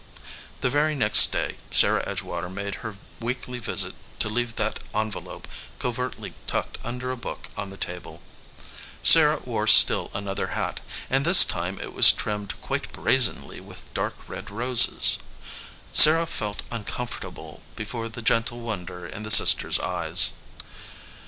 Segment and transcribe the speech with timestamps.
[0.61, 6.33] The very next day Sarah Edgewater made her weekly visit to leave that envelope covertly
[6.47, 8.23] tucked under a book on the table.
[9.03, 14.15] Sarah wore still another hat, and this time it was trimmed quite brazenly with dark
[14.27, 15.19] red roses.
[15.93, 20.31] Sarah felt uncomfortable before the gentle wonder in the sisters* eyes.